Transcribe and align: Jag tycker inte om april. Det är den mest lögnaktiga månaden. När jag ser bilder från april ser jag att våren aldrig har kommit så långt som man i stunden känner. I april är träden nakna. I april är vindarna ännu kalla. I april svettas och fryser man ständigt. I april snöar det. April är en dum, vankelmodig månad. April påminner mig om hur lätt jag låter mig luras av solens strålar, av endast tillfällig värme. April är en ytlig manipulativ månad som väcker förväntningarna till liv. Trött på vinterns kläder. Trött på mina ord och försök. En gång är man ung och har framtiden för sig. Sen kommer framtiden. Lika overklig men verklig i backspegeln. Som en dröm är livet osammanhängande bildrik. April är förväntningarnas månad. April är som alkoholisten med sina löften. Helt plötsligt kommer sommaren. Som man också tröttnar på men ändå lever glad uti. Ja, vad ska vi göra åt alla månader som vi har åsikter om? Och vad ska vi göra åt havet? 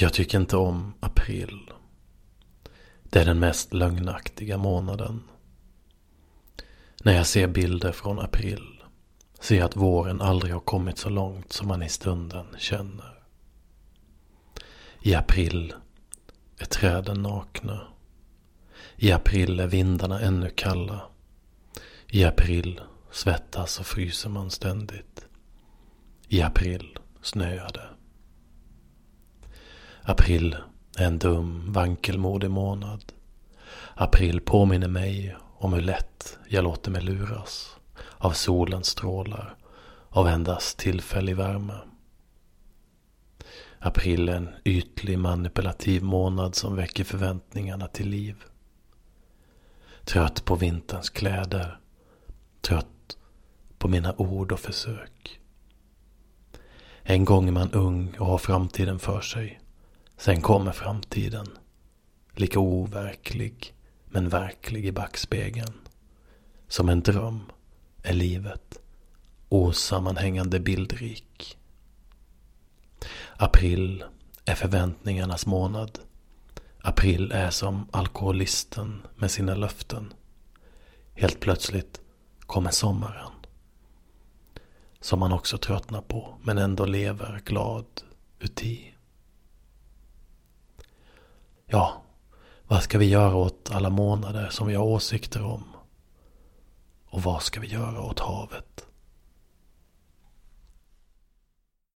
Jag 0.00 0.12
tycker 0.12 0.38
inte 0.38 0.56
om 0.56 0.94
april. 1.00 1.70
Det 3.02 3.20
är 3.20 3.24
den 3.24 3.38
mest 3.38 3.74
lögnaktiga 3.74 4.58
månaden. 4.58 5.22
När 7.04 7.12
jag 7.12 7.26
ser 7.26 7.46
bilder 7.46 7.92
från 7.92 8.18
april 8.18 8.82
ser 9.40 9.56
jag 9.56 9.64
att 9.64 9.76
våren 9.76 10.20
aldrig 10.20 10.52
har 10.52 10.60
kommit 10.60 10.98
så 10.98 11.08
långt 11.08 11.52
som 11.52 11.68
man 11.68 11.82
i 11.82 11.88
stunden 11.88 12.46
känner. 12.58 13.18
I 15.02 15.14
april 15.14 15.74
är 16.58 16.66
träden 16.66 17.22
nakna. 17.22 17.86
I 18.96 19.12
april 19.12 19.60
är 19.60 19.66
vindarna 19.66 20.20
ännu 20.20 20.50
kalla. 20.50 21.02
I 22.06 22.24
april 22.24 22.80
svettas 23.10 23.80
och 23.80 23.86
fryser 23.86 24.28
man 24.30 24.50
ständigt. 24.50 25.26
I 26.28 26.42
april 26.42 26.98
snöar 27.22 27.70
det. 27.72 27.89
April 30.02 30.56
är 30.98 31.06
en 31.06 31.18
dum, 31.18 31.72
vankelmodig 31.72 32.50
månad. 32.50 33.12
April 33.94 34.40
påminner 34.40 34.88
mig 34.88 35.36
om 35.58 35.72
hur 35.72 35.80
lätt 35.80 36.38
jag 36.48 36.64
låter 36.64 36.90
mig 36.90 37.02
luras 37.02 37.76
av 38.18 38.30
solens 38.30 38.86
strålar, 38.86 39.56
av 40.08 40.28
endast 40.28 40.78
tillfällig 40.78 41.36
värme. 41.36 41.74
April 43.78 44.28
är 44.28 44.36
en 44.36 44.48
ytlig 44.64 45.18
manipulativ 45.18 46.02
månad 46.02 46.54
som 46.54 46.76
väcker 46.76 47.04
förväntningarna 47.04 47.86
till 47.86 48.08
liv. 48.08 48.36
Trött 50.04 50.44
på 50.44 50.56
vinterns 50.56 51.10
kläder. 51.10 51.80
Trött 52.60 53.16
på 53.78 53.88
mina 53.88 54.14
ord 54.16 54.52
och 54.52 54.60
försök. 54.60 55.40
En 57.02 57.24
gång 57.24 57.48
är 57.48 57.52
man 57.52 57.72
ung 57.72 58.14
och 58.18 58.26
har 58.26 58.38
framtiden 58.38 58.98
för 58.98 59.20
sig. 59.20 59.60
Sen 60.20 60.40
kommer 60.42 60.72
framtiden. 60.72 61.46
Lika 62.34 62.58
overklig 62.58 63.74
men 64.04 64.28
verklig 64.28 64.86
i 64.86 64.92
backspegeln. 64.92 65.74
Som 66.68 66.88
en 66.88 67.00
dröm 67.00 67.40
är 68.02 68.12
livet 68.12 68.78
osammanhängande 69.48 70.60
bildrik. 70.60 71.58
April 73.36 74.04
är 74.44 74.54
förväntningarnas 74.54 75.46
månad. 75.46 75.98
April 76.82 77.32
är 77.32 77.50
som 77.50 77.88
alkoholisten 77.90 79.02
med 79.16 79.30
sina 79.30 79.54
löften. 79.54 80.12
Helt 81.14 81.40
plötsligt 81.40 82.00
kommer 82.40 82.70
sommaren. 82.70 83.32
Som 85.00 85.18
man 85.18 85.32
också 85.32 85.58
tröttnar 85.58 86.00
på 86.00 86.34
men 86.42 86.58
ändå 86.58 86.84
lever 86.84 87.40
glad 87.44 87.86
uti. 88.40 88.94
Ja, 91.72 92.02
vad 92.68 92.82
ska 92.82 92.98
vi 92.98 93.08
göra 93.08 93.34
åt 93.34 93.70
alla 93.72 93.90
månader 93.90 94.48
som 94.50 94.66
vi 94.66 94.74
har 94.74 94.84
åsikter 94.84 95.44
om? 95.44 95.64
Och 97.10 97.22
vad 97.22 97.42
ska 97.42 97.60
vi 97.60 97.66
göra 97.66 98.02
åt 98.02 98.20
havet? 98.20 98.86